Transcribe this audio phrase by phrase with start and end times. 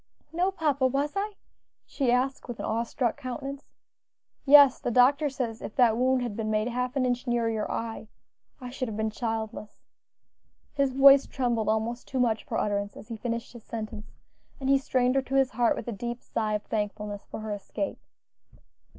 [0.33, 1.33] "No, papa, was I?"
[1.85, 3.65] she asked with an awe struck countenance.
[4.47, 7.71] "Yes, the doctor says if that wound had been made half an inch nearer your
[7.71, 8.07] eye
[8.59, 9.83] I should have been childless."
[10.73, 14.07] His voice trembled almost too much for utterance as he finished his sentence,
[14.59, 17.51] and he strained her to his heart with a deep sigh of thankfulness for her
[17.51, 17.99] escape.